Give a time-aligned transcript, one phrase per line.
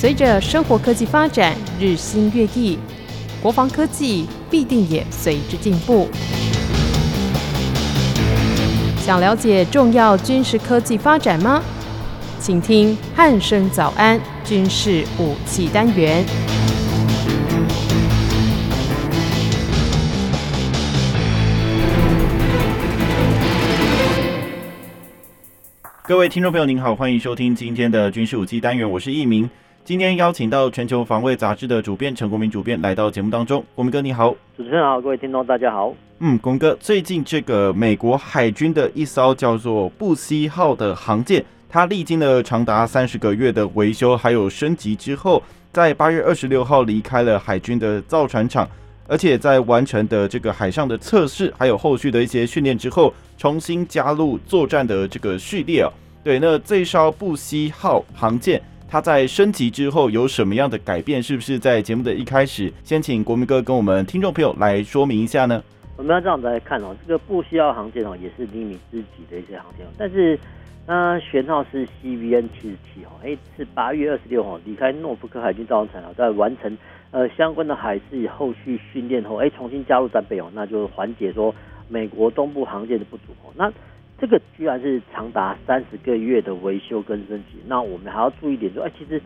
[0.00, 2.78] 随着生活科技发展日新月异，
[3.42, 6.08] 国防科技必定也随之进步。
[8.96, 11.62] 想了解重要军事科技发展吗？
[12.38, 16.24] 请听汉声早安军事武器单元。
[26.04, 29.50] 各位听众朋友，您好，欢迎收听今天的军事武器单元，我是易明。
[29.90, 33.60] 今天邀请到《全球防卫杂志》的主编陈国明主编来到节目当中。
[33.74, 34.32] 国民哥，你好。
[34.56, 35.92] 主持人好，各位听众大家好。
[36.20, 48.68] 嗯，国民哥，最近这个美国海军的一艘叫做“布希号”的航舰，它历经了长达三十个月的维修还有升级之后，在八月二十六号离开了海军的造船厂，
[49.08, 55.90] 而且在完成的这个海上的测试还有后续的一些训练之后，重新加入作战的这个序列啊。
[56.22, 58.62] 对，那这艘“布希号”航舰。
[58.90, 61.22] 它在升级之后有什么样的改变？
[61.22, 65.62] 是不是在节目的一开始，先请国民哥跟我们听众朋友来说明一下呢？
[65.96, 70.36] 我们要这样子来看哦，这个布希号航舰哦，也是尼米兹级的一些航舰，但是
[70.88, 76.76] 它舷号是 CVN 七十七哦，哎，是八月二十六号离开诺福克海军造船厂，在完成
[77.12, 81.54] 呃相关的海事后续训练后，哎，重新加入战备哦，那就缓解说
[81.88, 83.72] 美国东部航舰的不足哦，那。
[84.20, 89.20] 这个居然是长达三十个月的维修跟升级，那我们还要注意一点说，哎，其实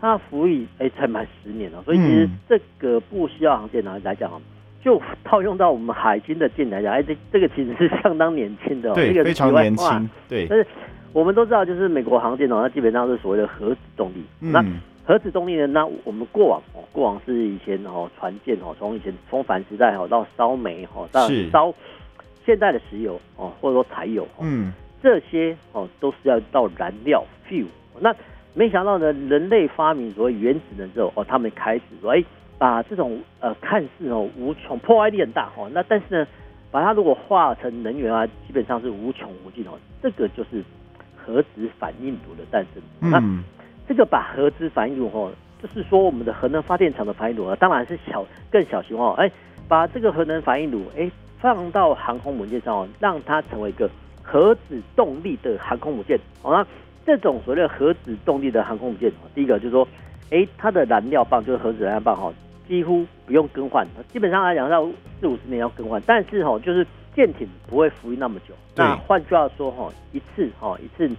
[0.00, 4.40] 它服役哎才满十年了，所以其实这个不需要航舰呢来讲啊，
[4.82, 10.46] 就套用到我们海军的舰来讲，哎，这这个其实是相当年轻的，对，这个非常年轻，对。
[10.48, 10.66] 但是
[11.12, 14.24] 我们都知道，就是美国航舰哦，它基本上是所谓的核子动力。
[14.40, 14.64] 嗯、那
[15.04, 15.66] 核子动力呢？
[15.66, 21.74] 那我们过往哦，过往是以前哦，船舰哦，从以前风帆时代哦，到烧煤哦，到烧。
[22.50, 27.66] 现在的石油哦，或者说柴油，嗯，这些哦都是要到燃料 fuel。
[28.00, 28.12] 那
[28.54, 32.24] 没想到呢，人类发明所谓原子能之后哦，他们开始说，哎，
[32.58, 36.26] 把这种呃看似哦无穷破坏力很大哦，那但是呢，
[36.72, 39.78] 把它如果化成能源啊，基本上是无穷无尽哦。
[40.02, 40.64] 这个就是
[41.16, 42.82] 核子反应炉的诞生。
[43.00, 43.22] 嗯、那
[43.86, 45.30] 这个把核子反应炉哦，
[45.62, 49.30] 就是说我们的核能发电厂的反应炉啊，当然是小更小型哦，哎，
[49.68, 51.08] 把这个核能反应炉哎。
[51.40, 53.88] 放到航空母舰上哦，让它成为一个
[54.22, 56.18] 核子动力的航空母舰。
[56.42, 56.66] 好，那
[57.06, 59.88] 这种所谓的核子动力的航空母舰，第一个就是说，
[60.30, 62.32] 哎，它的燃料棒就是核子燃料棒哈，
[62.68, 64.86] 几乎不用更换，基本上来讲要
[65.18, 66.00] 四五十年要更换。
[66.06, 66.86] 但是哈，就是
[67.16, 68.54] 舰艇不会服役那么久。
[68.76, 71.10] 那换句话说哈，一次哈一次，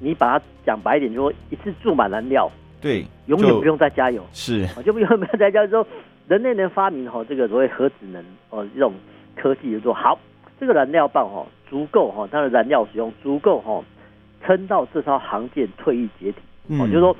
[0.00, 2.50] 你把它讲白一点，就是说一次注满燃料，
[2.80, 5.66] 对，永远不用再加油，是，就不用不用再加油。
[5.66, 5.86] 之后，
[6.26, 8.92] 人类能发明哈这个所谓核子能哦这种。
[9.36, 10.18] 科技就说好，
[10.58, 13.84] 这个燃料棒哈足够哈，它的燃料使用足够哈，
[14.44, 16.38] 撑到这艘航舰退役解体。
[16.68, 17.16] 哦、嗯，就是说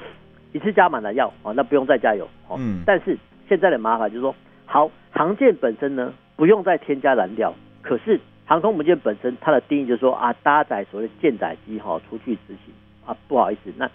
[0.53, 2.29] 一次加满燃料哦，那不用再加油。
[2.57, 2.83] 嗯。
[2.85, 3.17] 但是
[3.49, 4.35] 现在的麻烦就是说，
[4.65, 13.91] 好，航舰本身呢不用再添加燃料，可是航空母舰本身它的定义就是说啊，搭载所谓的舰载机哈出去执行啊，不好意思，那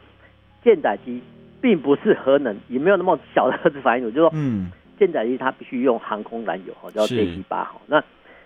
[0.63, 1.21] 舰载机
[1.59, 4.71] 并不是核能，也没有那么小的核子反应炉，就是说嗯。
[5.01, 7.81] 舰载机它必须用航空燃油，叫 JP 八号。
[7.87, 7.99] 那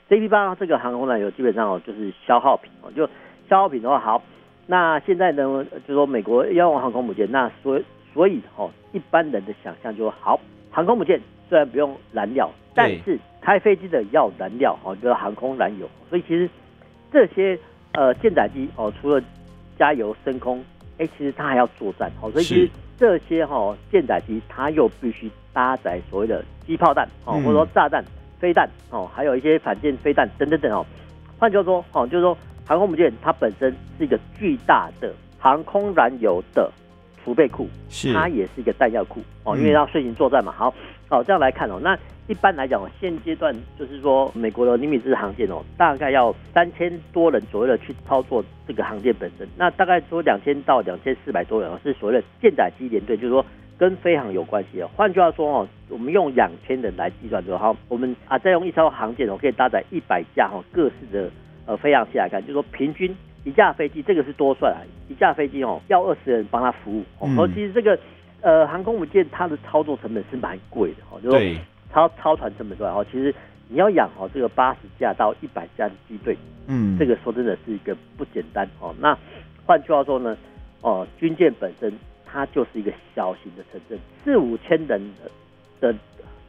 [0.08, 3.06] JP 八这个航空燃油基本上哦就是消耗品哦，就
[3.50, 4.24] 消耗品的话好。
[4.66, 7.78] 那现在呢，就说美国要用航空母舰，那所
[8.14, 10.40] 所以哦，一般人的想象就好，
[10.72, 15.90] 航空母舰虽然不用燃料，但是开飞机的要燃料哦，就是航空燃油。
[16.10, 16.50] 所以其实
[17.12, 17.60] 这些
[17.92, 19.22] 呃舰载机哦，除了
[19.78, 20.64] 加油升空，
[21.00, 22.32] 哎，其实它还要作战哦。
[22.32, 25.30] 所以其实这些哈舰载机它又必须。
[25.56, 28.04] 搭载所谓的机炮弹哦，或者说炸弹、
[28.38, 30.86] 飞弹哦，还有一些反舰飞弹等等等哦。
[31.40, 36.70] 换句话说哦，就是说航空母舰它本身是一个巨大的航空燃油的
[37.24, 40.52] 储备库，是它也是一个弹药库哦，因为要顺行作战嘛。
[40.52, 40.74] 好，
[41.08, 53.46] 好这样来看哦，那一般来讲哦，现阶段就是说美国的尼米兹航舰哦，大概要三千多人左右的去操作这个航舰本身，那大概说两千到两千四百多人是所谓的舰载机联队，就是说。
[53.77, 54.89] 跟飞航有关系哦。
[54.95, 61.30] 换句话说哦，我们用两千人来计算之后，好，我们啊再用一艘航舰哦，可以搭载一百架哈各式的
[61.66, 64.80] 呃飞航器来看，就是说平均一架飞机，这个是多算啊，
[65.10, 67.30] 一架飞机哦要二十人帮他服务哦。
[67.38, 68.00] 而其实这个
[68.42, 71.62] 呃航空母舰它的操作成本是蛮贵的哦，就是说
[71.92, 73.33] 超超船成本之外哦，其实
[73.68, 76.38] 你要养哦这个八十架到一百架的机队，
[76.68, 78.95] 嗯，这个说真的是一个不简单哦。
[79.00, 79.18] 那
[79.66, 80.38] 换句话说呢，
[80.81, 81.92] 哦军舰本身。
[82.36, 85.02] 它就是一个小型的城镇，四五千人
[85.80, 85.98] 的的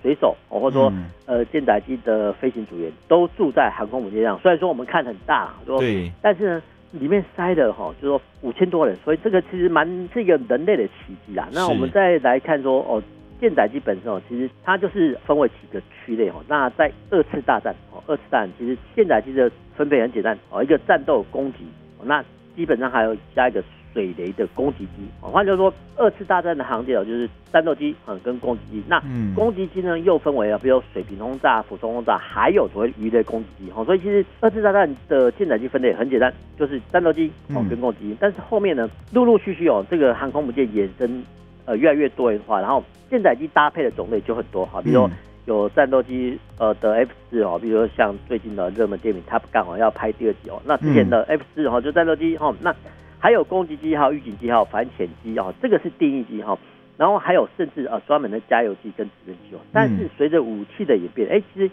[0.02, 0.92] 水手哦，或者说
[1.26, 4.36] 呃舰载机的飞行组员都住在航空母舰上。
[4.40, 11.48] 虽然说我们看很大，对，但是呢，里面塞的哈，就是说五千多人，所以这个其实蛮是一个人类的奇迹啦。
[11.52, 13.00] 那我们再来看说哦，
[13.40, 16.34] 舰载机本身哦，其实它就是分为几个区类哦。
[16.48, 21.58] 那在二次大战哦，二次大战其实舰载机的分配很简单哦，一个战斗攻击，
[22.02, 22.24] 那
[22.56, 23.62] 基本上还有加一个。
[23.94, 28.84] 水雷的攻击机，换句话说，二次大战的航舰哦，就是战斗机嗯跟攻击机。
[28.86, 29.02] 那
[29.34, 33.72] 攻击机呢，又分为啊，比如水平轰炸、俯冲轰炸，还有所谓鱼雷攻击机。
[33.72, 38.16] 哈，所以其实二次大战的舰载机分类很简单，就是战斗机哦跟攻击机。
[38.20, 41.24] 但是后面呢，陆陆续续哦，这个航空母舰衍生
[41.64, 45.10] 呃越来越多元化，然后舰载机搭配的种类就很多哈，比如说
[45.46, 52.74] 有战斗机呃的 F 四哦，比如说像最近的热门电影《Top Gun》哦要拍第二集哦，那之前的 F 四哈就战斗机哈那。
[53.18, 56.56] 还有攻击机，还有预警机，还有反潜机哦，这个是定义机哈。
[56.98, 59.58] 然后还有甚至呃专门的加油机跟直升机哦。
[59.72, 61.68] 但是随着武器的演变，哎，其实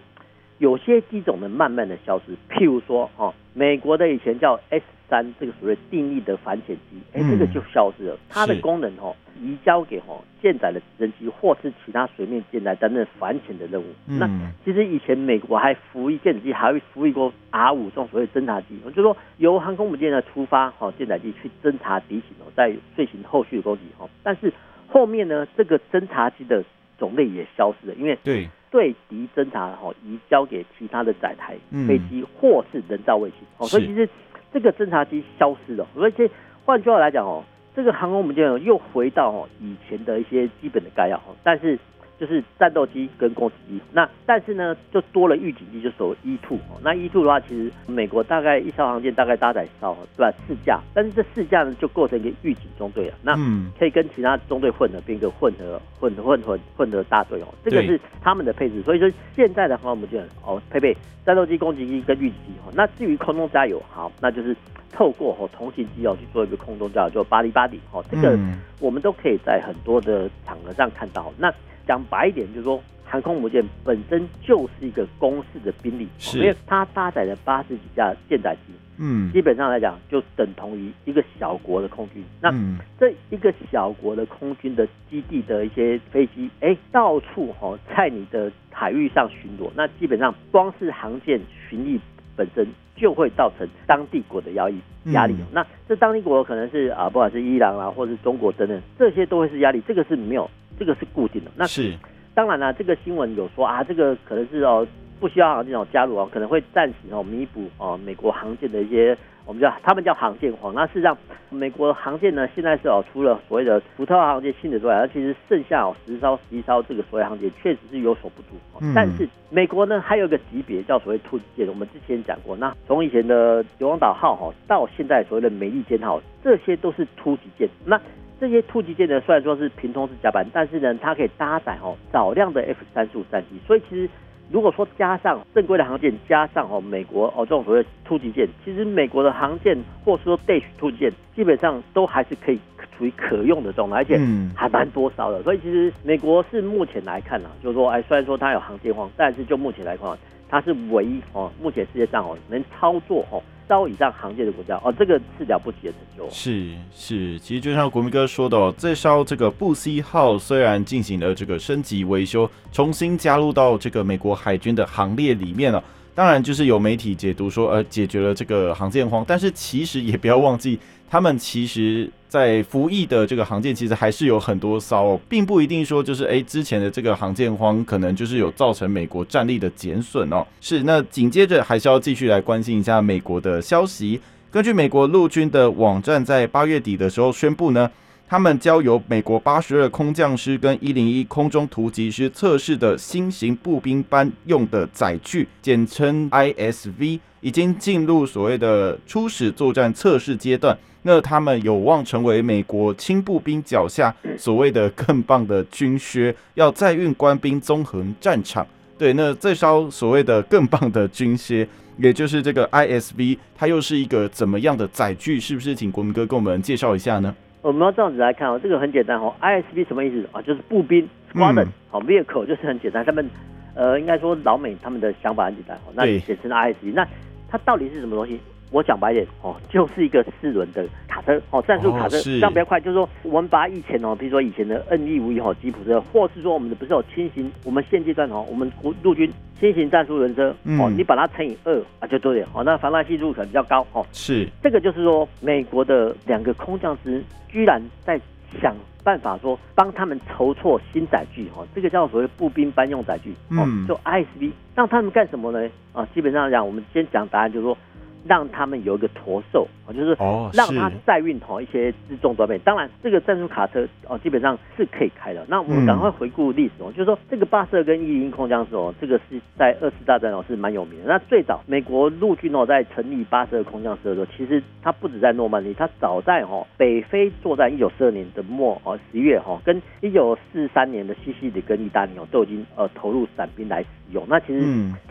[0.64, 2.32] 有些机种呢慢慢的消失。
[2.50, 8.18] 譬如说哦，美国的以前叫 S 三这个所谓定义的反潜机，哎，这个就消失了。
[8.30, 9.14] 它的功能哦。
[9.42, 13.86] 移交给哦舰载的直升机或是其他水面舰来担任反潜的任务。
[14.08, 14.30] 嗯、那
[14.64, 24.08] 其实以前美国还服役舰载机，还会服役过 R 五这种所谓侦察机，就是说由航空母舰呢出发，哈舰载机去侦察敌情哦，在进行后续的攻击哦。
[24.22, 24.54] 但是
[24.88, 26.64] 后面呢，这个侦察机的
[26.98, 31.56] 种类也消失了，因为对对敌侦察哈移交给其他的载台
[31.88, 34.10] 飞机或是人造卫星哦，所以其实
[34.52, 35.88] 这个侦察机消失了。
[35.96, 36.30] 而且
[36.66, 37.42] 换句话来讲哦。
[37.76, 41.76] 这个航空母舰又回到哦以前的一些基本的概要，但是
[42.24, 46.80] 就是战斗机跟攻击机，那但是呢就多了预警机，就所谓 E two 哦。
[46.82, 50.38] 那 E two 的话，其实美国大概一艘航舰大概搭载到对吧？
[50.48, 53.36] 四架，但是这四架呢就构成一个预警中队了，那
[53.78, 57.48] 可以跟其他中队混合，变一个混合混合混合混合大队哦。
[57.62, 60.96] 这个是他们的配置，所以说现在的航空母舰哦配备
[61.26, 62.72] 战斗机、攻击机跟预警机哦。
[62.74, 64.56] 那至于空中加油，好，那就是。
[64.96, 68.38] 透过哦同型机哦去做一个空中加油，就巴黎巴黎哦，这个
[68.80, 71.34] 我们都可以在很多的场合上看到。
[71.36, 71.52] 那
[71.88, 82.24] 讲白一点，就是说航空母舰本身就是一个公式的兵力，因为它搭载了八十几架舰载机，嗯，基本上来讲就等同于一个小国的空军。
[82.42, 82.52] 那
[83.00, 91.40] 这一个小国的空军的基地的一些飞机，哎，到处哦在你的海域上巡逻，那基本上光是航舰
[91.70, 92.00] 巡弋。
[92.36, 92.66] 本身
[92.96, 94.82] 就会造成当地国的压力
[95.12, 101.52] 压力，那这当地国可能是啊，不管是伊朗啊，或者是中国等等，这些都会是压力，这个是没有，这个是固定的。
[101.56, 101.94] 那是
[102.34, 104.88] 当然了，这个新闻有说啊，这个可能是哦。
[105.20, 110.74] 不需要航这种加入哦，可能会暂时哦弥补哦美国航舰的一些，我们叫他们叫航舰荒。
[110.74, 111.18] 那事实上，
[111.50, 118.60] 美国航舰呢现在是哦除了所谓的福特号航舰新的之外，而其实剩下哦十艘十一艘这个所谓航舰确实是有所不足。
[118.82, 122.58] 嗯、但是美国呢还有一个级别叫所谓突击舰，我们之前讲过。
[122.58, 127.70] 那从以前的硫磺岛号哈到现在所谓的美利坚号，这些都是突击舰。
[127.86, 127.98] 那
[128.44, 134.10] 这些突击舰呢虽然说是平通式甲板，但是呢它可以搭载哦少量的 F 三十五战机，所以其实。
[134.52, 142.60] 如果说加上正规的航舰，加上哦美国哦这种所谓突击舰，其实美国的航舰或是说 Dash 突击舰，基本上都还是可以
[142.96, 144.20] 处于可用的状态，而且
[144.54, 145.42] 还蛮多艘的。
[145.44, 150.16] 所以其实美国是目前来看呢，就是说哎，虽然说它有航舰荒，但是就目前来看，
[150.50, 153.42] 它是唯一哦目前世界上哦能操作哦。
[153.68, 156.30] 艘以上行业的国家哦，这个是了不起的成就。
[156.30, 165.84] 是是，其实就像国民哥说的哦，这烧这个布西号虽然进行了这个升级维修，重新加入到这个美国海军的行列里面了。
[166.16, 170.78] 当然，就是有媒体解读说，呃，解决了这个航舰荒，但是其实也不要忘记。
[171.10, 180.44] 他们其实，在服役的这个航舰，其实还是有很多艘，并不一定说就是哎，之前的这个航舰荒可能就是有造成美国战力的减损哦。
[180.60, 184.20] 是，那紧接着还是要继续来关心一下美国的消息。
[184.50, 187.90] 根据美国陆军的网站，在八月底的时候宣布呢，
[188.34, 200.76] 他们交由美国八十二空降师跟一零一空中突击师测试的新型步兵班用的载具，简称 ISV，已经进入所谓的初始作战测试阶段。
[201.04, 208.66] 那他们有望成为美国轻步兵脚下所谓的更棒的军靴，要载运官兵纵横战场。
[208.98, 211.68] 对，那这艘所谓的更棒的军靴，
[212.00, 215.40] 也就是这个 ISV，它又是一个怎么样的载具？
[215.40, 217.36] 是不是请国民哥跟我们介绍一下呢？
[217.64, 220.42] 我们要这样子来看哦，这个很简单哦，ISB 什么意思啊？
[220.42, 223.04] 就是步兵 squadron，好，vehicle 就是很简单。
[223.06, 223.28] 他们
[223.74, 226.94] 呃，应该说老美他们的想法很简单哦，那简称 ISB，。
[226.94, 227.08] 那
[227.50, 228.40] 它到底是什么东西？
[228.74, 232.80] 我讲白点哦，就是一个四轮的卡车哦，战术卡车，哦、这样比较快。
[232.82, 244.04] 就是说，我们把以前哦，比如说以前的 N E 五一哈吉普车，或是说我们的不是有轻型，我们现阶段哦，我们国陆军轻型战术轮车、嗯、哦，你把它乘以二啊，就多点哦，那防弹系数可能比较高哦。
[244.12, 248.20] 是，这个就是说，美国的两个空降师居然在
[248.60, 255.70] 想办法说帮他们筹措新载具哦，这个叫所谓步兵班用载具哦，嗯、就 ISB，让他们干什么呢？
[255.92, 257.78] 啊，基本上讲，我们先讲答案，就是说。
[258.26, 260.16] 让他们有一个驼兽啊，就是
[260.54, 262.58] 让他载运好一些自重装备。
[262.60, 265.46] 当然，这个战术卡车哦，基本上是可以开的。
[265.50, 271.08] 那我们赶快回顾历史哦，就是说这个巴瑟跟一零空降师哦，这个是在二次大战哦是蛮有名的。
[271.08, 284.24] 那最早美国陆军哦在成立巴瑟空降师的时候，其实它不止在诺曼底，它早在哦北非作战一九四二年的末哦十一月哈，跟一九四三年的西西里跟意大利哦都已经呃投入伞兵来使用。
[284.30, 284.62] 那其实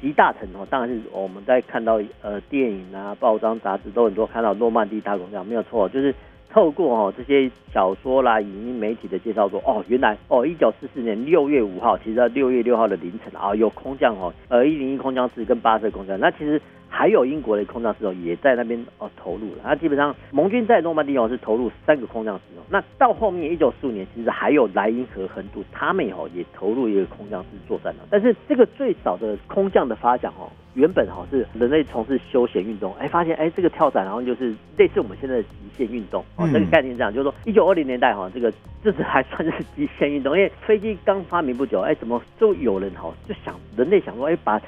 [0.00, 3.01] 集大成哦，当然是我们在看到呃电影啊。
[3.02, 6.14] 啊，报章杂志都很多看到诺曼底大空降，没有错，就是
[6.48, 16.60] 透过哦这些小说啦、影音媒体的介绍说，哦，原来哦，一九四四年六月五号，其实在六月六号的凌晨啊，有空降哦，呃，一零一空降师跟八色空降，那其实。
[16.94, 19.62] 还有英国的空降师哦，也在那边哦投入了。
[19.64, 22.62] 那基本上盟军在诺曼底哦是投入三个空降师哦。
[22.68, 28.02] 那到后面一九四五年，其实还有莱茵河横渡，他们哦也投入一个空降师作战了。
[28.10, 36.46] 但是这个最早的空降的发展哦，原本哈是人类从事休闲运动，哎，发现哎这个跳伞，然后就是类似我们现在的极限运动哦。
[36.52, 38.52] 这个概念这样，就是说一九二零年代哈，这个
[38.84, 44.60] 这是还算是极限运动，因为飞机刚发明不久，哎，怎么就有人哈就想人类想说，哎把。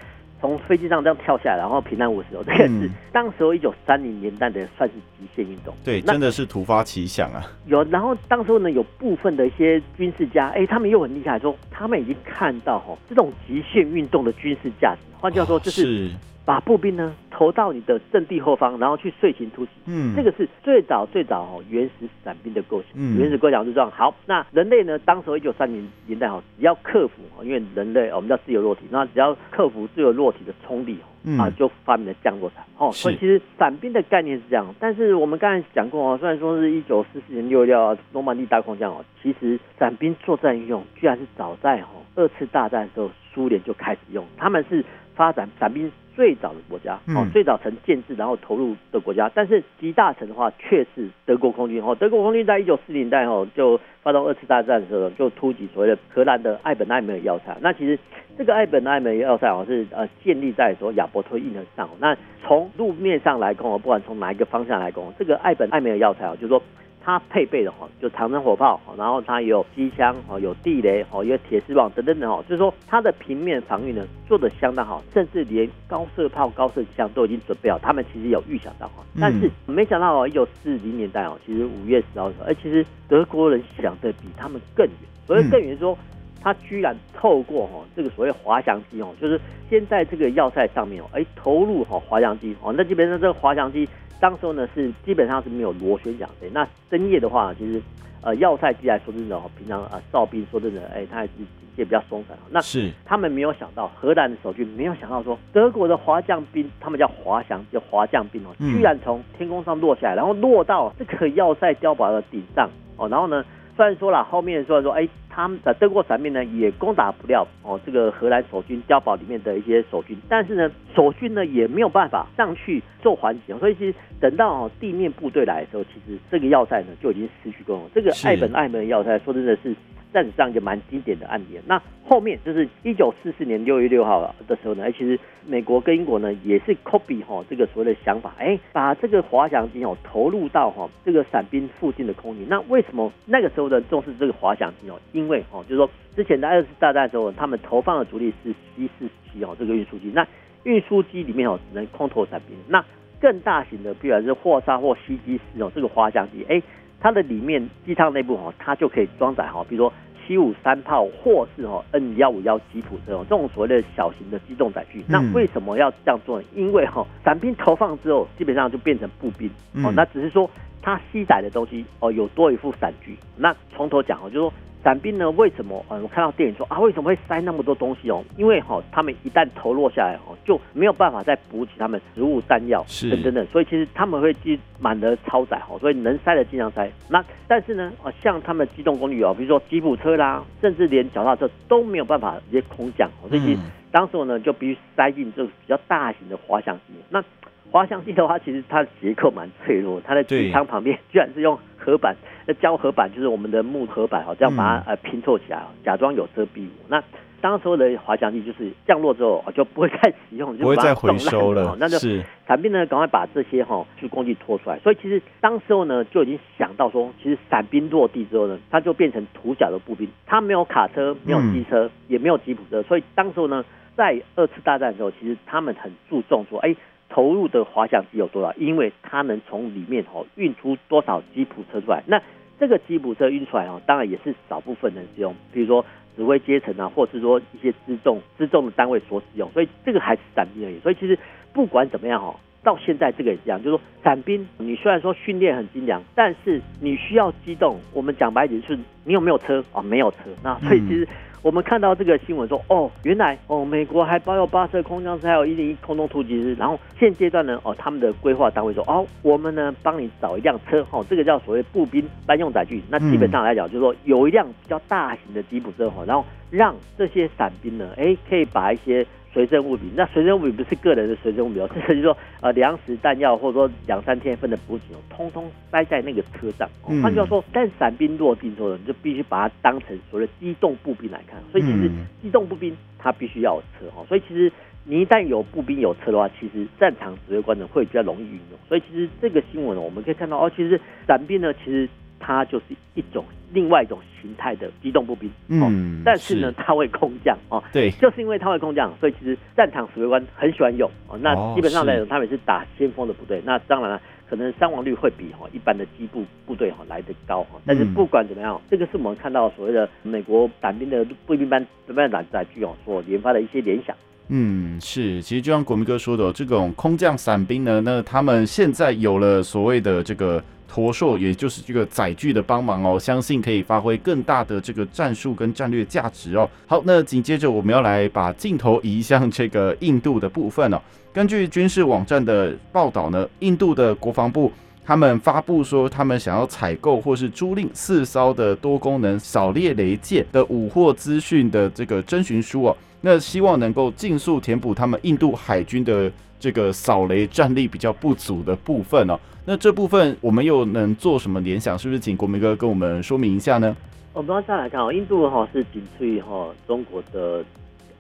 [0.45, 2.45] 从飞机上这样跳下来，然后平安无事哦。
[2.47, 5.75] 这个是当时候一九三零年代的算是极限运动。
[5.83, 7.51] 对，真的是突发奇想啊。
[7.65, 15.01] 有，然后当时候呢，有部分的一些军事家，哎，他们又很厉害，说他们已经看到哈这种极限运动的军事价值。
[15.19, 16.11] 换句话说，就是
[16.45, 17.15] 把步兵呢。
[17.37, 19.71] 投到你的阵地后方，然后去遂行突袭。
[19.87, 22.91] 嗯，这个是最早最早哦，原始伞兵的构想。
[22.95, 23.91] 嗯，原始构想是这样。
[23.91, 24.97] 好，那人类呢？
[25.01, 32.65] 当时一九三零年代哈，只要克服因为人类我们叫自由落体，那只要克服自由落体的冲力嗯啊，就发明了降落伞。
[32.79, 34.73] 哦，所以其实伞兵的概念是这样。
[34.79, 44.25] 但是我们刚才讲过哦，虽然说是一九四四年六月六诺曼底大空降哦，其实伞兵作战运用居然是早在哦二次大战的时候，苏联就开始用。
[44.37, 44.85] 他们是
[45.17, 45.91] 发展伞兵。
[46.15, 51.95] 最早的国家哦，最早曾建制然后投入的国家，但是集大成的话却是德国空军哦。
[51.95, 57.57] 德国空军在一九四零年代哦，就发动二次大战的时候，就突击所谓的荷兰的艾本艾梅尔要塞。
[57.61, 57.99] 那其实
[58.39, 61.89] 这个艾本艾梅尔要塞哦，是呃建立在说亚伯托运河上。
[61.99, 66.63] 那从路面上来讲哦，不管从哪一个方向来讲，这个艾本艾梅尔要塞哦，就是说。
[67.05, 84.95] 它配备的哈，就长城火炮，然后它有机枪，哦，有地雷，哦，有铁丝网等等等哦，就是说它的平面防御呢做的相当好，甚至连高射炮、高射机枪都已经准备好，他们其实有预想到哈，但是没想到哦，一九四零年代哦，其实五月十号的时候，哎，其实德国人想的比他们更远，
[85.27, 85.99] 所以更远说，
[86.43, 93.87] 他居然透过哈这个所谓滑翔机哦，就是先在这个要塞上面哦，哎，投入哈滑翔机哦，那基本上这个滑翔机。
[94.21, 96.49] 当时候呢是基本上是没有螺旋桨的。
[96.53, 97.81] 那深夜的话，其实
[98.23, 102.37] 呃要塞机来说真的哦，平常啊哨兵说真的，哎，他还是警戒比较松散。
[102.51, 113.45] 那是他们没有想到，荷兰的守军没有想到说，德国的滑降兵，他们叫滑翔，叫滑降兵哦，居然从天空上落下来，然后落到这个要塞碉堡的顶上哦，然后呢。
[113.77, 127.91] 虽然说了，后面说说，哎，他们的德国伞兵呢也攻打不了哦，这个荷兰守军碉堡里面的一些守军，但是呢，守军呢也没有办法上去做还击，所以其实等到哦地面部队来的时候，其实这个要塞呢就已经失去功能。
[127.93, 129.75] 这个艾本艾门要塞说真的是。
[130.15, 131.61] 战史上一个蛮经典的案例。
[131.67, 142.47] 那后面就是一九四四年六月六号的时候呢，其实美国跟英国呢也是 copy 哈这个所谓的想法，哎，把这个滑翔机哦投入到哈这个伞兵附近的空域。
[142.49, 145.01] 那为什么那个时候的重视这个滑翔机哦？
[145.13, 150.13] 因为哦，就是说之前在二次大战的时候，他们投放的主力是 C 四七哦这个运输机。
[150.15, 150.25] 那
[150.63, 152.57] 运输机里面哦只能空投伞兵。
[152.69, 152.85] 那
[153.21, 156.63] 更大型的，比如是霍沙或西基斯哦这个滑翔机，哎。
[157.05, 159.93] 它的里面机舱内部哈，它就可以装载哈，比如说
[160.27, 165.05] 七五三炮或是哈 N 幺五幺吉普这种，这种所谓的小型的机动载具。
[165.07, 166.49] 那为什么要这样做呢？
[166.55, 169.51] 因为哈，伞兵投放之后，基本上就变成步兵
[169.85, 173.15] 哦，那只是说它吸载的东西哦有多一副伞具。
[173.37, 174.53] 那从头讲哦，就是说。
[174.85, 175.31] 伞兵呢？
[175.31, 175.83] 为什么？
[175.89, 178.23] 呃，我看到电影说啊，为什么会塞那么多东西哦？
[178.37, 186.87] 因为哈，他们一旦投落下来哦，就没有办法再补给他们食物、弹药等等等，所以其实他们会积满额超载哈，所以能塞的尽量塞。
[187.09, 193.59] 那但是呢，呃，像他们机动工具哦，比如说吉普车啦，甚至连脚踏车都没有办法直接空降，所以
[193.91, 196.93] 当时我呢就必须塞进这个比较大型的滑翔机。
[197.09, 197.25] 那
[197.71, 202.15] 滑翔机的话，其实它的结构蛮脆弱，它的机舱旁边居然是用合板，
[202.47, 206.71] 那胶合板就是我们的木合板哈，这样把它呃拼凑起来，假装有遮蔽物。
[206.89, 207.03] 那
[207.41, 211.77] 当时候的滑翔机就是降落之后就不会 再使用，就不会再回收了。
[211.79, 211.99] 那就
[212.47, 214.79] 伞兵呢，赶快把这些哈去工具拖出来。
[214.79, 222.83] 所以其实当时候呢，就已经想到说，其实伞兵落地之后呢，它就变成土脚的步兵，它没有卡车，没有机车，也没有吉普车。
[222.85, 223.63] 所以当时候呢，
[223.95, 226.75] 在二次大战的时候，其实他们很注重说，哎，
[227.09, 228.53] 投入的滑翔机有多少？
[228.55, 232.03] 因为它能从里面哦运出多少吉普车出来。
[232.07, 232.21] 那
[232.59, 235.85] 这个吉普车运出来哦，当然也是少部分人使用，比如说。
[236.17, 240.79] 指挥阶层啊，或者是说一些辎重辎重的单位所使用，所以这个还是伞兵而已。
[240.79, 241.19] 所以其实
[241.53, 247.81] 不管怎么样哦，到现在这个也是这样，就是说伞兵你虽然说训练很精良，但是你需要机动。
[247.93, 249.83] 我们讲白点就是你有没有车啊？
[249.83, 250.19] 没有车。
[250.41, 251.09] 那所以其实。
[251.45, 256.55] 我们看到这个新闻说，哦，原来哦，美国还包有八十二空降师，还有一零一空中突击师。
[256.55, 262.83] 然后现阶段呢，哦，他们的规划单位说，哦，我们呢帮你找一辆车，哦，这个叫所谓步兵班用载具。
[262.89, 269.07] 那基本上来讲，就是说有一辆比较大型的吉普车，哈，然后让这些伞兵呢，哎，可以把一些。
[269.35, 276.71] 随身物品，那随身物品不是个人的随身物品哦，这个就是说呃粮食弹药或者说两三天份的补给哦，通通塞在那个车上。
[277.03, 281.43] 换句话说，但伞兵落地之后，你就必须把它当成所谓的机动步兵来看。
[281.51, 281.91] 所以其实
[282.23, 284.05] 机动步兵它必须要有车哈。
[284.07, 284.53] 所以其实
[284.85, 288.59] 你一旦有步兵有车的话，其实战场指挥官呢会比较容易运用。
[288.69, 291.89] 所以其实这个新闻呢，我们可以看到哦，其实伞兵呢其实。
[292.27, 292.65] 它就是
[292.95, 301.19] 一种另外一种形态的机动步兵，嗯，但是呢，它会空降哦，对，就是因为它会空降，所以其实战场指挥官很喜欢用哦。
[301.21, 307.61] 那基本上来讲，他们是打先锋的部队，那当然了，可能伤亡率会比哈一般的机步部队哈来得高哈。
[307.67, 313.95] 但是不管怎么样，这个是我们看到所谓的美国伞兵的步兵班怎么样来载具哦所研发的一些联想。
[314.29, 320.43] 嗯，是，其实就像国民哥说的，这种空降伞兵呢，那他们现在有了所谓的这个。
[320.75, 326.51] 驼兽，也就是这个载具的帮忙哦，相信可以发挥更大的这个战术跟战略价值哦。
[326.67, 330.81] 好，那紧接着我们要来把镜头移向这个印度的部分哦。
[331.13, 334.51] 根据军事网站的报道呢，印度的国防部
[334.85, 342.77] 他们发布说，他们想要采购或是租赁四艘的多功能扫猎雷舰的五获资讯的这个征询书哦。
[343.01, 346.11] 那希望能够尽速填补他们印度海军的
[346.41, 349.17] 这个扫雷战力比较不足的部分哦。
[349.47, 351.79] 那这部分我们又能做什么联想？
[351.79, 353.77] 是不是请国民哥跟我们说明一下呢？
[354.15, 357.45] 我们再来看哦，印度哈是仅次于哈中国的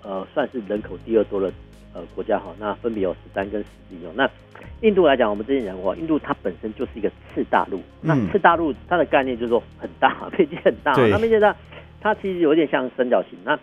[0.02, 1.52] 呃算是人口第二多的
[1.92, 4.10] 呃国家哈，那分别有十三跟十一哦。
[4.14, 4.26] 那
[4.80, 11.54] 印度来讲，我们之前讲过，印度它本身就是一个次大陆，那次大陆它的概念就是说很大， 面积很大，那面积大，
[12.00, 13.38] 它其实有点像三角形。
[13.44, 13.58] 那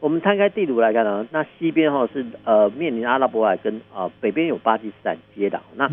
[0.00, 5.86] 我们摊开地图来看呢，那西边哈是呃面临阿拉伯海跟啊、呃、北边有巴基斯坦接壤，那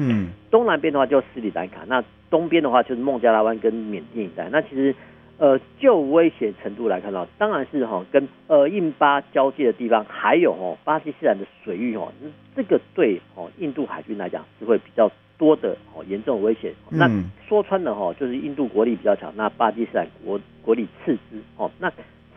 [0.50, 4.48] 东南边的话就斯里兰卡，那东边的话就是孟加拉湾跟缅甸一带。
[4.50, 4.96] 那其实
[5.38, 12.08] 呃就危险程度来看到，当然是哈跟呃印巴交界的地方，还有哈巴基斯坦的水域哈，
[12.56, 16.72] 这个对哦印度海军来讲是会比较多的哦严重的危险。
[16.89, 17.12] 那
[17.46, 21.91] 说穿了哈，就是印度国力比较强，那巴基斯坦国国力次之哦，那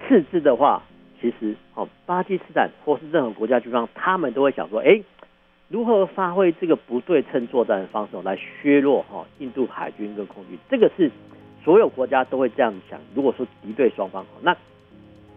[0.08, 0.82] 次之的话。
[1.20, 5.02] 其实，哦，巴基斯坦或是任何国家军方，他们都会想说，哎，
[5.68, 10.58] 如何发挥这个不对称作战的方式来削弱哈印度海军跟空军？
[10.70, 11.10] 这个是
[11.62, 12.98] 所有国家都会这样想。
[13.14, 14.56] 如果说敌对双方，那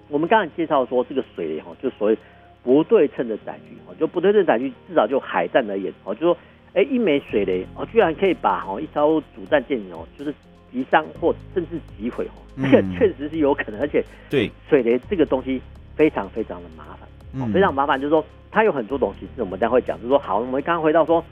[0.07, 2.17] 我们刚才介绍说这个水雷哈，就所谓
[2.63, 6.37] 不对称的载具哈，就不对称载具，至少就海战而言，哦，就说，
[6.73, 10.33] 哎，一枚水雷哦，居然可以把哈一艘主战舰哦，就是。
[10.73, 14.51] 击伤或甚至击毁哦，这个确实是有可能，而且对。
[14.67, 15.61] 水雷这个东西
[15.95, 21.23] 非常非常的麻烦，非常麻烦，就是说它有很多东西是我们待会讲，就是说好，我们刚刚回到说。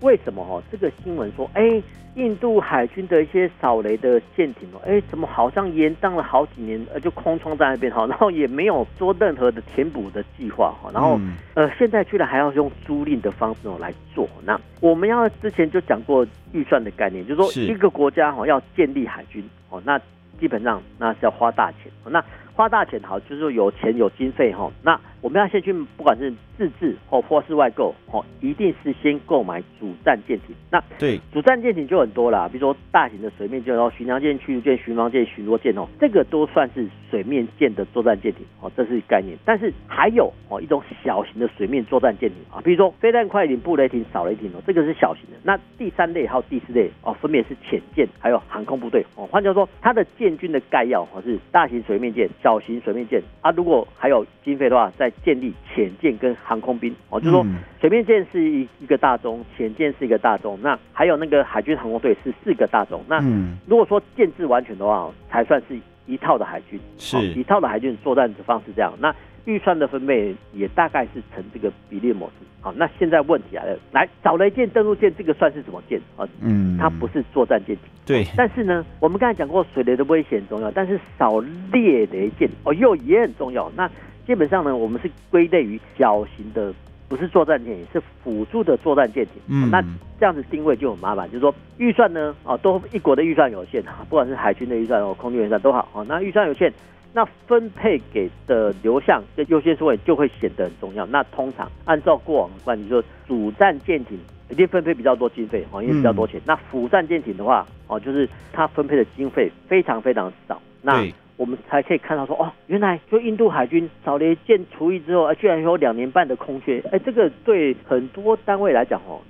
[0.00, 0.62] 为什么哦？
[0.70, 1.82] 这个新闻说，哎，
[2.14, 11.18] 印度海军的一些扫雷的舰艇哦，哎，怎么好像延宕了好几年，呃，就空窗在那边哈， 然后也没有做任何的填补的计划哈，然后
[11.54, 14.28] 呃，现在居然还要用租赁的方式哦来做。
[14.44, 19.98] 那我们要之前就讲过预算的概念，就是说一个国家哈要建立海军哦，那
[20.38, 22.22] 基本上那是要花大钱，那
[22.54, 25.00] 花大钱好，就是说有钱有经费哈，那。
[25.24, 30.54] 我们要先去，不管是自制或或是外购，哦，一定是先购买主战舰艇。
[30.70, 39.36] 那对主战舰艇就很多啦，比如说大型的水面舰，然后巡洋舰、驱逐舰、巡防舰、巡逻舰哦，这个都算是水面舰的作战舰艇哦，这是概念。
[39.44, 45.36] 但是还有哦一种小型的水面作战舰艇啊，比如说飞弹快艇、布雷艇、扫雷艇哦，这个是小型的。
[45.42, 49.26] 那第三类还有第四类哦，分别是潜舰还有航空部队哦。
[49.26, 57.44] 换句话说，它的建军的概要哦是大型水面舰、小型水面舰啊，如果还有经费的话，再建立潜舰跟航空兵哦，就是说
[57.80, 63.02] 水面舰是一一个大宗，潜舰是一个大宗，那还有那个海军航空队是四个大宗。
[63.08, 63.18] 那
[63.66, 65.76] 如果说建制完全的话，才算是
[66.06, 68.92] 一套的海军，是一套的海军作战的方式这样。
[69.00, 69.14] 那
[69.46, 72.46] 预算的分配也大概是成这个比例模式。
[72.60, 76.26] 好，那现在问题来了，来扫雷舰、登陆舰，这个算是什么舰啊？
[76.40, 77.84] 嗯，它不是作战舰艇。
[78.06, 78.26] 对。
[78.36, 83.70] 但是呢，我们刚才讲过水雷的威胁很重要，但是扫猎雷舰哦又也很重要。
[83.76, 83.90] 那
[84.26, 86.72] 基本上呢，我们是归类于小型的，
[87.08, 89.34] 不是作战舰艇，是辅助的作战舰艇。
[89.48, 89.70] 嗯。
[89.70, 89.82] 那
[90.18, 96.72] 这样子定位就很麻烦，就是说预算呢，哦，都一国的预算有限，不管是海军的预算哦，空军预算都好，哦，那预算有限。
[97.16, 101.06] 那分配给的流向跟优先顺位就会显得很重要。
[101.06, 104.18] 那通常按照过往的惯例，说主战舰艇
[104.50, 106.40] 一定分配比较多经费哦，因为比较多钱。
[106.40, 110.60] 嗯、那辅战舰艇的话哦，就是它分配的经费非常非常少。
[110.82, 111.06] 那
[111.36, 116.82] 我们才可以看到说哦，原来就印度海军扫雷舰除役之后，居然有两年半的空缺。
[116.92, 119.20] 哎，这个对很多单位来讲哦，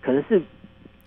[0.00, 0.40] 可能是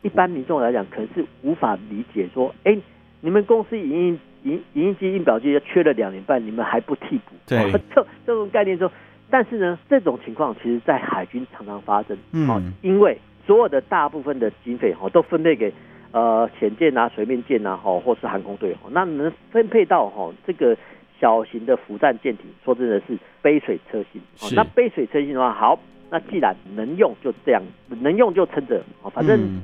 [0.02, 2.78] 一般民众来讲，可能是无法理解说，哎，
[3.22, 4.20] 你们公司已经。
[4.44, 7.36] 影影印机、印表机缺了两年半，你们还不替补？
[7.46, 8.92] 对，这这种概念说，
[9.30, 12.18] 但是呢，这种情况其实，在海军常常发生。
[12.32, 15.72] 嗯，因为所有的大部分的经费哈，都分配给
[16.12, 18.76] 呃潜舰啊、水面舰啊，哈，或是航空队。
[18.90, 20.76] 那能分配到哈这个
[21.20, 24.22] 小型的浮战舰艇，说真的是杯水车薪。
[24.36, 24.56] 是。
[24.56, 27.62] 那杯水车薪的话，好，那既然能用就这样，
[28.02, 28.82] 能用就撑着。
[29.14, 29.62] 反正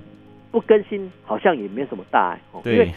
[0.51, 2.39] 不更新好像也没什么大碍。
[2.51, 2.91] 哦，因为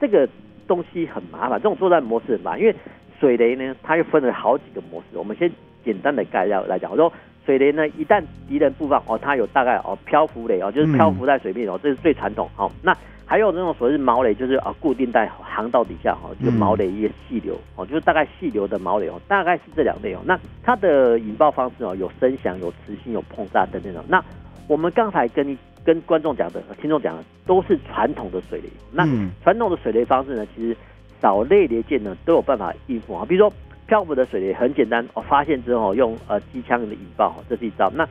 [0.00, 0.28] 这个。
[0.68, 2.74] 东西很麻烦，这种作战模式很麻烦，因为
[3.20, 5.16] 水雷呢，它又分了好几个模式。
[5.16, 5.48] 我们先
[5.84, 7.12] 简单的概要来讲，我说
[7.46, 12.50] 水雷呢，一旦敌人布放哦，它有大概哦漂浮雷哦，就是漂浮在水面哦，这是最传统。
[12.54, 12.92] 好，那
[13.24, 20.20] 还有那种所谓毛雷，就是啊固定在航道底下哈，就毛雷一些细流哦，就是大概细流的毛雷哦，大概是这两类哦。
[20.26, 24.04] 那它的引爆方式哦，有声响、有磁性、有碰炸等等的。
[24.08, 24.22] 那
[24.66, 25.56] 我们刚才跟你。
[25.86, 28.68] 跟观众讲的、听众讲的都是传统的水雷。
[28.90, 29.06] 那
[29.44, 30.76] 传统的水雷方式呢，其实
[31.20, 33.24] 扫类雷舰呢都有办法应付啊。
[33.24, 33.56] 比如说
[33.86, 37.90] 漂浮的水雷很简单，我发现之后用呃机枪的引爆，这是一招。
[37.90, 38.06] 那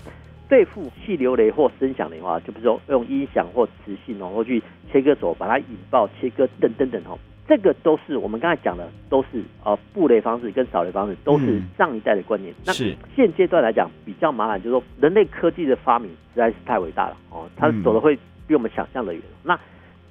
[0.48, 4.62] 对付气流雷或声响雷的话，就比如说用音响或磁性哦，或去
[4.92, 7.18] 切割手把它引爆、切割等等等哦。
[7.48, 12.54] 这个都是我们刚才讲的，都是呃布雷方式跟扫雷方式，都是上一代的观念。
[12.66, 19.22] 那现阶段来讲比较麻烦，就是说人类科技的发明实在是太伟大了哦，它走的会比我们想象的远。
[19.44, 19.60] 那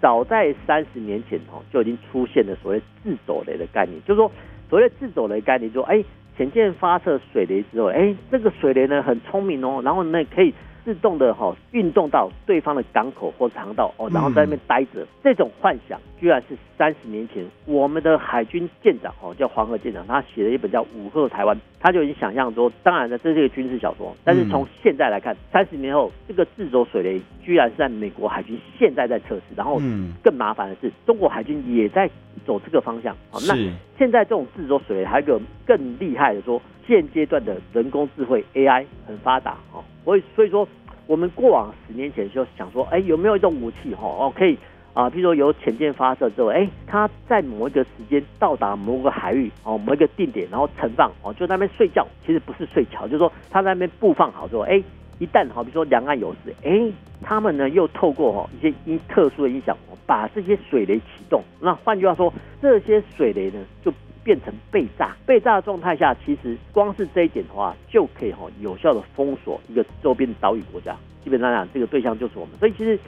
[0.00, 4.30] 早在三十年前哦，就已经出现了所谓自走雷的概念，就是说
[4.68, 6.04] 所谓自走雷概念，就说哎，
[6.36, 10.52] 潜舰发射水雷之后，哎，这个水雷呢很聪明哦，然后呢可以。
[10.84, 29.80] 自动的哈运动到对方的港口或航道哦，然后在那边待着，这种幻想居然是三十年前我们的海军舰长哦，叫黄河舰长，他写了一本叫《武吓台湾》，他就已经想象说，当然了，这是一个军事小说，但是从现在来看，三十年后这个自走水雷居然是在美国海军现在在测试，然后
[30.22, 32.10] 更麻烦的是，中国海军也在
[32.44, 33.16] 走这个方向。
[33.30, 33.56] 好，那
[33.96, 39.82] 现在这种自走水雷还有一个更厉害的说，现阶段的人工智慧 AI 很发达哦。
[40.04, 40.68] 所以，所以说，
[41.06, 44.58] 我们过往十年前就想说，哎，有没有一种武器，哈，哦，可以
[44.92, 54.82] 啊，比如说由潜舰发射之后，哎，它在某一个时间到达某个海域，哦，某一个定点，然后存放，哦，就在那边睡觉，其实不是睡觉，就是说它在那边布放好之后，哎，
[55.18, 56.80] 一旦好，比如说两岸有事，哎，
[57.22, 61.42] 他们呢又透过哈一些音特殊的音响，把这些水雷启动。
[61.60, 63.92] 那换句话说，这些水雷呢就。
[64.24, 70.96] 变成被炸，被炸的状态下，其实光是这一点的话，就可以哈有效的封锁一个周边的岛屿国家。
[71.22, 72.56] 基本上讲，这个对象就是我们。
[72.58, 72.98] 所以其实，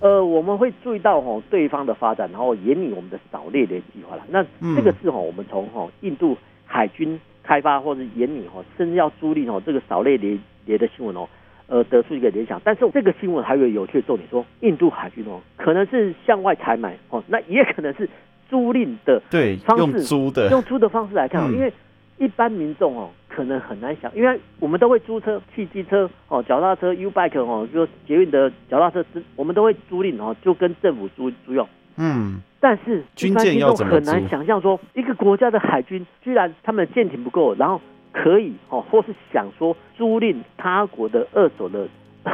[0.00, 4.22] 呃，我们会注意到哈对方的发展，然后引领我们的扫猎的计划了。
[4.28, 11.28] 那这个是哈我们从哈印度海军开发或者引领哈，甚至要租赁哦这个扫猎雷雷的新闻哦，
[11.66, 12.60] 呃，得出一个联想。
[12.64, 18.08] 但是这个新闻还有有趣的重点说，印度海军哦可能是向外采买哦，那也可能是。
[18.50, 21.72] 租赁的对方式，用租的用租的方式来看，因为
[22.18, 29.04] 一般民众哦，可能很难想，因为我们都会租车、汽机车哦、脚踏车、U bike 哦，就捷运的脚踏车，
[29.36, 31.66] 我们都会租赁哦，就跟政府租租用。
[31.96, 37.80] 嗯，但是一般民众很难想象说，一个国家的海军居然他们的舰艇不够，然后
[38.12, 41.86] 可以哦，或是想说租赁他国的二手的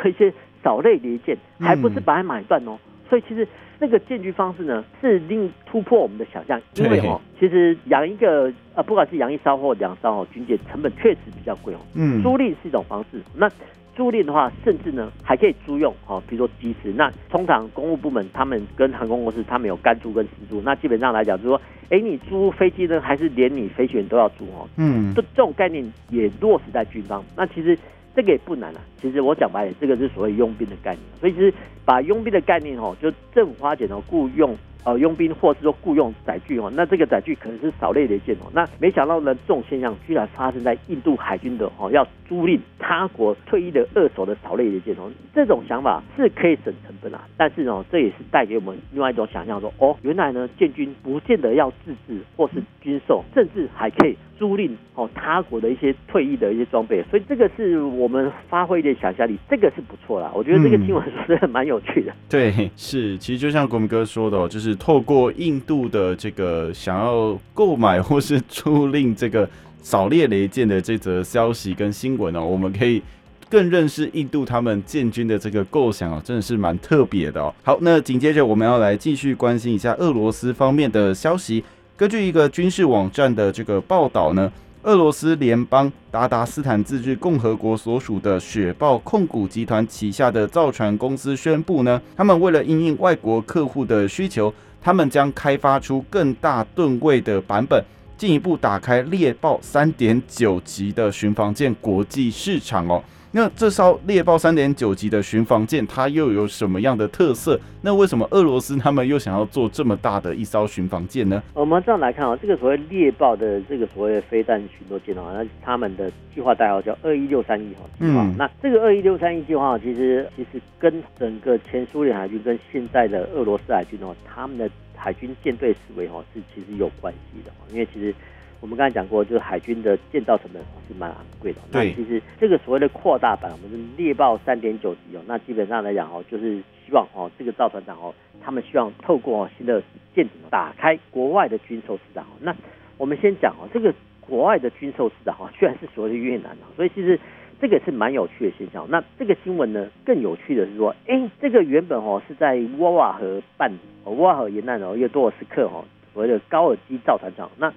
[0.04, 2.78] 一些扫雷雷舰，还不是把它买断哦。
[3.08, 3.46] 所以其实
[3.78, 11.78] 那个建军方式呢，是令突破我们的想象，因为哦，其实养一个呃，不管是养一艘或两艘哦军舰，成本确实比较贵哦。
[11.94, 13.50] 嗯，租赁是一种方式，那
[13.94, 16.92] 租赁的话，甚至呢还可以租用哦，比如说机师。
[16.94, 20.60] 那通常公务部门他们跟航空公司他们有干租跟私租。
[20.62, 24.68] 那基本上来讲，就是说，哎，你租飞机呢，还是连你飞行员都要租哦？
[24.76, 27.24] 嗯，这这种概念也落实在军方。
[27.36, 27.78] 那其实
[28.16, 28.80] 这个也不难啊。
[29.00, 31.02] 其实我讲白了，这个是所谓佣兵的概念。
[31.20, 34.56] 所以其实把佣兵的概念哦，就政府花钱哦雇佣。
[34.84, 62.12] 呃，佣兵或是说雇佣载具哦，那这个载具可能是扫雷雷舰哦，那没想到呢，这种现象居然发生在印度海军的哦，要租赁他国退役的二手的扫雷雷舰哦，这种想法是可以省成本啊，但是呢，这也是带给我们另外一种想象说，哦，原来呢，建军不见得要自制或是军售，甚至还可以租赁哦他国的一些退役的一些装备，所以这个是我们发挥一点想象力，这个是不错啦，我觉得这个新闻说的蛮有趣的。
[62.30, 64.75] 对，是，其实就像国民哥说的哦，就是。
[64.76, 69.48] 透过印度的这个想要购买或是租赁这个
[69.82, 73.02] 扫猎雷舰的这则消息跟新闻呢，我们可以
[73.48, 77.54] 更认识印度他们建军的这个构想哦，真的是蛮特别的哦。
[77.62, 81.62] 好，那紧接着我们要来继续关心一下俄罗斯方面的消息。
[81.96, 84.52] 根据一个军事网站的这个报道呢。
[84.86, 97.84] 俄罗斯联邦达达斯坦自治共和国所属的雪豹控股集团旗下的造船公司宣布呢，他们为了应应外国客户的需求，他们将开发出更大吨位的版本，
[98.16, 103.02] 进一步打开猎豹三点九级的巡防舰国际市场哦。
[103.36, 107.60] 那这艘猎豹三点九级的巡防舰，它又有什么样的特色？
[107.82, 111.42] 那为什么俄罗斯他们又想要做这么大的一艘巡防舰呢？
[111.52, 118.34] 我们这样来看啊，这个所谓猎豹的这个所谓的飞弹巡逻舰啊，那他们的计划代号叫二一六三一号嗯。
[118.38, 128.14] 那这个二一六三一计划其实其实跟整个前苏联海军跟现在的俄罗斯海军哦，他们的海军舰队思维哦是其实有关系的，因为其实。
[128.60, 131.60] 我们刚才讲过，就是海军的建造成本是蛮昂贵的。
[131.70, 135.20] 那其实这个所谓的扩大版，我们是猎豹三点九级哦。
[135.26, 139.82] 那基本上来讲哦，就是希望哦，这个造船厂哦，他们希望透过新的
[140.14, 142.24] 舰艇打开国外的军售市场。
[142.40, 142.54] 那
[142.96, 147.20] 我们先讲哦，这个国外的军售市场哦，居然是所谓的越南哦， 所以其实
[147.60, 148.86] 这个是蛮有趣的现象。
[148.88, 153.70] 那这个新闻呢，更有趣的是说，哎，这个原本哦是在沃瓦河畔
[154.04, 157.50] 哦，沃瓦河沿岸哦，一个多尔斯克哦，所谓的高尔基造船厂。
[157.58, 157.72] 那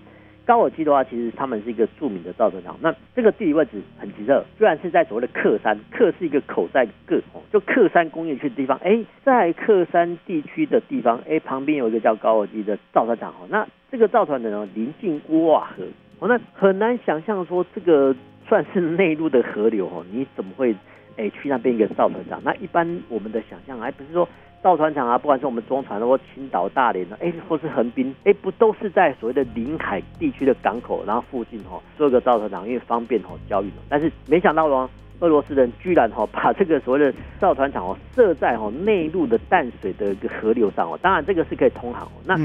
[0.49, 2.75] 高尔基的话，其实他们是一个著名的造船厂。
[2.81, 8.75] 那这个地理位置很奇特，居然是在所谓的克山，克是一个口在个哦，就克山工业区的地方。
[8.83, 13.47] 哎，在克山地区的地方，哎，旁边有一个叫高尔基的造船厂哦。
[13.47, 15.83] 那这个造船厂呢，临近沃瓦河
[16.17, 18.15] 哦，那很难想象说这个
[18.47, 20.75] 算是内陆的河流哦，你怎么会
[21.15, 22.41] 哎去那边一个造船厂？
[22.43, 24.27] 那一般我们的想象还不是说。
[24.61, 33.71] 造船厂啊，不管是我们中船或青岛、大连的，哎，或是横滨，哎，不都是在所谓的临海地区的港口，然后附近哦，做一个造船厂，因为方便哦交易。
[33.87, 34.89] 但是没想到哦。
[35.19, 42.11] 俄罗斯人居然哈把这个所谓的造船厂哦设在哈内陆的淡水的一个河流上哦，当然这个是可以通航哦。
[42.25, 42.37] 那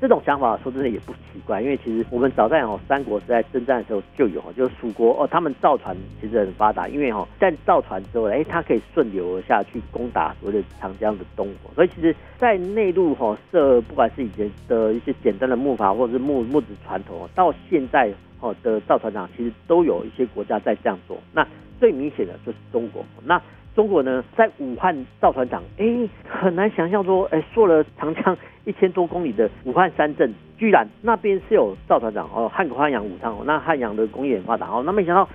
[0.00, 21.18] 这种想法说真的也不奇怪，因为其实我们早在哦三国时代征战的时候就有，就是蜀国哦他们造船其实很发达，因为哈在造船之后哎，它可以顺流而下去攻打所谓的长江的东国，所以其实在内陆哈设不管是以前的一些简单的木筏或者是木木质船头，到现在哦的造船厂其实都有一些国家在这样做。
[21.32, 21.46] 那
[21.78, 23.40] 最明显的就是中国，那
[23.74, 35.28] 中国呢，在武汉造船厂，哎、很难想象说，哎、做，了长江 一千多公里的武汉三镇，居然那边是有造船厂哦，汉口、汉阳、武昌哦，那汉阳的工业很发达哦，那没想到。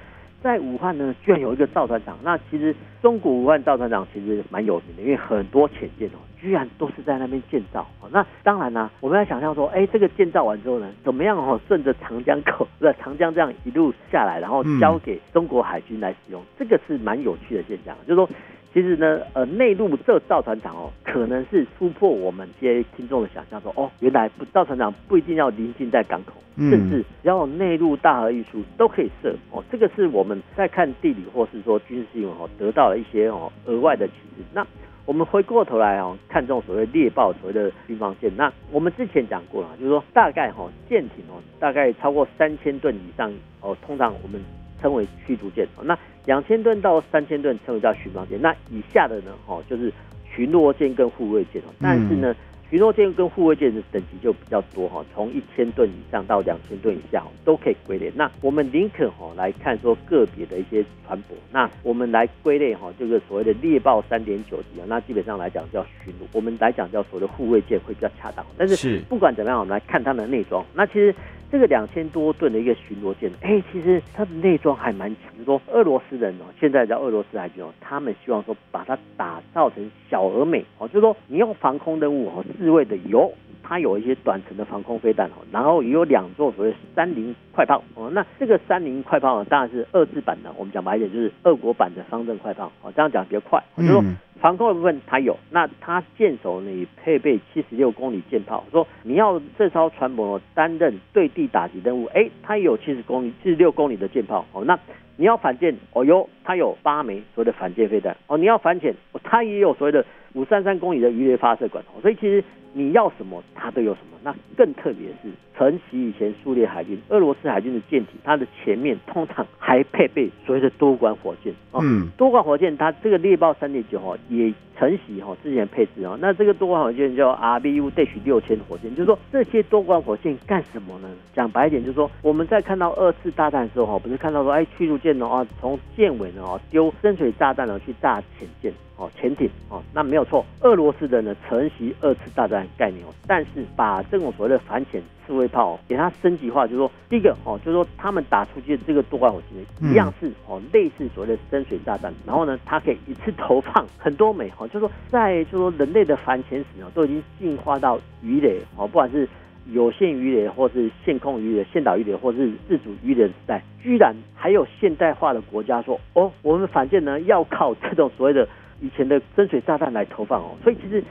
[0.44, 2.18] 在武汉呢，居然有一个造船厂。
[2.22, 7.88] 那其实中国武汉造船厂其实蛮有名的，因为很多潜舰哦，居然都是在那边建造。
[8.12, 18.30] 那当然呢、啊，我们要想象说，哎，这个建造完之后呢，怎么样哦，顺着长江口，不是长江这样一路下来，然后交给中国海军来使用，这个是蛮有趣的现象，就是说。
[18.74, 29.64] 其实呢，呃，内陆这造船厂哦，可能是突破我们这些听众的想象，说哦，原来不造船厂不一定要临近在港口，嗯、甚至只要内陆大河运输都可以设哦。
[29.72, 34.44] 这个是我们在看地理或是说军事新闻哦，得到了一些哦额外的启示。
[34.52, 34.66] 那
[35.06, 43.32] 我们回过头来哦，看这种所谓猎豹所谓的军防舰，那我们之前讲过了，就是说大概哈舰艇哦，大概超过三千吨以上
[43.62, 44.42] 哦，通常我们
[44.82, 45.96] 称为驱逐舰哦，那。
[46.26, 49.92] 两千吨到三千吨称为叫巡防舰，那以下的呢，哦，就是
[50.34, 51.74] 巡逻舰跟护卫舰哦。
[51.82, 52.34] 但是呢，
[52.70, 58.10] 巡逻舰跟护卫舰的等级就比较多哈，从一千吨以上到两千吨以下都可以归类。
[58.16, 68.46] 那我们林肯哈来看说个别的一些船舶，那我们来归类哈这个所谓的猎豹三点九级啊，那基本上来讲叫巡逻，我们来讲叫所谓的护卫舰会比较恰当。
[68.58, 71.14] 但是不管怎么样，我们来看它的内装，那其实。
[71.54, 75.32] 这个两千多吨的一个巡逻舰，哎，其实它的内装还蛮强。
[75.38, 83.32] 就说，俄罗斯人哦，现在在俄罗斯海军哦，他们希望说把它打造成小而美哦，就是说你用防空任务哦，自卫的有。
[83.64, 88.10] 它有一些短程的防空飞弹哦，然后也有两座所谓三菱快炮哦。
[88.14, 90.54] 那这个三菱快炮呢，当然是二制版的。
[90.58, 92.92] 我们讲白一点，就是俄国版的方阵快炮哦。
[92.94, 94.04] 这样讲比较快，就是说
[94.42, 95.38] 防空的部分它有。
[95.50, 104.64] 那它舰首呢也配备七十六公里舰炮，说你要这艘船舶担任对地打击任务，哎，它也有七十公里、七十六公里的舰炮哦。
[104.66, 104.78] 那
[105.16, 108.38] 你要反舰哦哟，它有八枚所谓的反舰飞弹哦。
[108.38, 112.02] 你要反潜，它也有所谓的五三三公里的鱼雷发射管哦。
[112.02, 112.44] 所以其实。
[112.74, 114.18] 你要什么，它都有什么。
[114.24, 121.54] 那更特别是，承袭以前苏联海军、俄罗斯海军的舰艇，它的前面通常还配备所谓的多管火箭。
[121.74, 126.18] 嗯，多管火箭，它这个猎豹三点九哈也承袭哈之前配置哦。
[126.22, 131.10] 那这个多管火箭叫 RBU-Dash 六千火箭，就是说这些多管火箭干什么呢？
[131.36, 138.72] 讲白一点，就是说我们在看到二次大战的时候哈，不是看到说哎驱逐舰呢啊从舰尾呢哦丢深水炸弹呢去炸潜舰。
[138.96, 140.46] 哦，潜艇哦，那没有错。
[140.62, 159.28] 俄罗斯人呢承袭二次大战概念哦，但是把这种所谓的反潜刺猬炮给它升级化，就是说第一个哦，就是说他们打出去的这个多管火箭一样是哦类似所谓的深水炸弹，然后呢，它可以一次投放很多枚哦，就是说在就是说人类的反潜史呢都已经进化到鱼雷哦，不管是
[159.72, 168.48] 有线鱼雷或是线控鱼雷、线导鱼雷或是自主鱼雷的时代，居然还有现代化的国家说哦，我们反舰呢要靠这种所谓的。
[168.82, 171.02] 以前的深水炸弹来投放哦，所以其实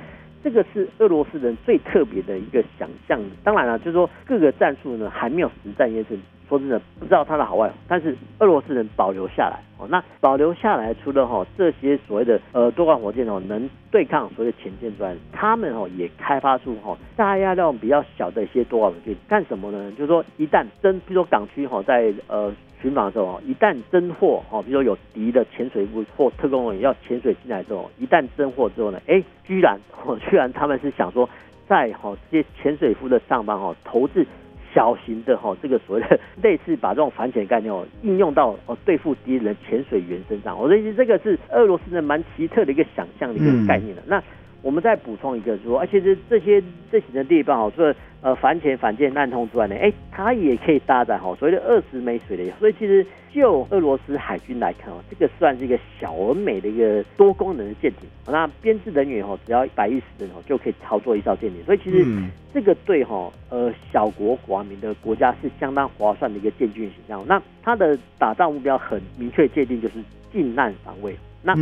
[0.43, 3.21] 这个是俄罗斯人最特别的一个想象。
[3.45, 7.71] 当然了，就是说各个战术呢还没有实战验证，说真的不知道它的好坏。
[7.87, 19.91] 但是俄罗斯人保留下来哦，那保留下来除了哈这些所谓的呃多管火箭哦能对抗所谓的潜舰之外，他们哦也开发出哈大压量比较小的一些多管火箭，干什么呢？
[19.93, 22.53] 就是说一旦真，比如说港区哈在呃。
[22.83, 31.29] 巡防的时候，一旦侦获，哦，比如说有敌的潜水部或特工人员要潜水进来之后，一旦侦获之后呢，哎，居然，哦，居然他们是想说，
[31.69, 34.27] 在哈这些潜水夫的上方，哈，投掷
[34.75, 44.03] 小型的哈这个所谓的类似把这种反潜概念哦应用到哦对付敌人潜水员身上，我认为这个是俄罗斯人蛮奇特的一个想象的一个概念的。
[44.07, 44.23] 那
[44.63, 58.09] 我们再补充一个说，而且这这些这型的猎豹，除了呃反潜反舰难通之外呢，哎，它也可以搭载哈所谓的二十枚水雷，所以其实就俄罗斯海军来看哦，这个算是一个小而美的一个多功能的舰艇。
[58.27, 61.65] 那编制人员哦，只要一百一十人哦，就可以操作一艘舰艇。
[61.65, 62.07] 所以其实
[62.55, 67.25] 这个对哈呃小国寡民的国家是相当划算的一个建军形象。
[67.27, 69.95] 那它的打造目标很明确界定，就是
[70.33, 71.17] 近难防卫。
[71.43, 71.55] 那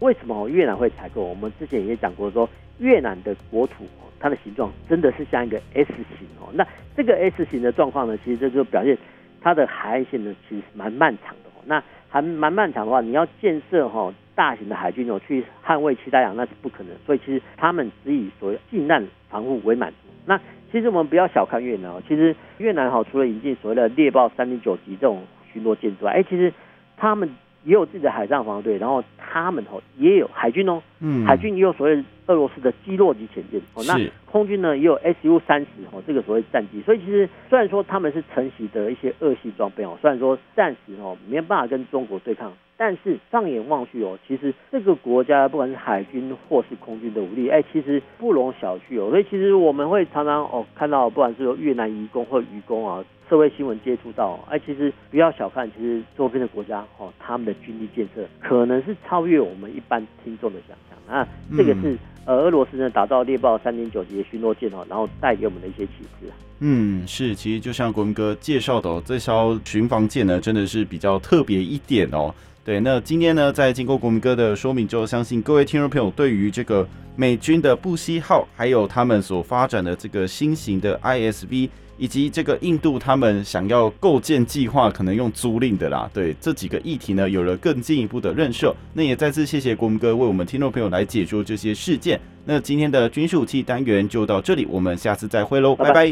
[0.00, 1.22] 为什么越南会采购？
[1.22, 2.48] 我们之前也讲过，说
[2.78, 3.86] 越南的国土
[4.18, 5.86] 它的形状真的是像一个 S
[6.18, 6.50] 型哦。
[6.52, 8.98] 那这个 S 型的状况呢，其实这就表现
[9.40, 11.62] 它的海岸线呢，其实蛮漫长的哦。
[11.66, 16.92] 那还蛮漫长的话，你要建设哈大型的海军哦去捍卫其他洋，那是不可能。
[17.06, 19.96] 所以其实他们只以所谓近岸防护为满足。
[20.26, 20.36] 那
[20.72, 25.22] 其实我们不要小看越南哦，其实越南哈除了引进所谓的猎豹三零九级这种
[25.52, 26.52] 巡逻舰之外，哎，其实
[26.96, 27.30] 他们。
[27.64, 33.98] 也有自己的海上防卫队，然后他们哦也有海军哦，嗯，海军也有所谓俄罗斯的基洛级潜舰哦，那
[34.30, 53.04] 空军呢也有 Su 三十哦，这个所谓战机，所以其实虽然说他们是承袭的一些俄系装备哦，虽然说暂时哦没办法跟中国对抗，但是放眼望去哦，其实这个国家不管是海军或是空军的武力，哎，其实不容小觑哦，所以其实我们会常常哦看到，不管是说越南移工或渔工啊。
[53.28, 61.28] 社会新闻接触到，哎，其实不要小看，其实周边的国家哦，他们的军力建设可能是超越我们一般听众的想象啊。
[61.56, 66.32] 这个是呃，俄罗斯呢打造猎豹三点九级的巡逻舰哦，然后带给我们的一些启示啊。
[66.60, 72.34] 嗯，是，其实就像国民哥介绍的，这艘巡防舰呢，真的是比较特别一点哦。
[72.64, 76.86] 对，那今天呢，在经过国民哥的说明之后，相信各位听众朋友对于这个
[77.16, 81.68] 美军的布希号，还有他们所发展的这个新型的 ISV。
[81.98, 86.08] 以及这个印度他们想要构建计划，可能用租赁的啦。
[86.14, 88.72] 对这几个议题呢，有了更进一步的认识。
[88.94, 92.18] 那也再次谢谢国民哥为我们听众朋友来解说这些事件。
[92.44, 95.92] 那今天的军事武器单元就到这里，我们下次再会喽，拜拜。
[95.92, 96.06] 拜拜。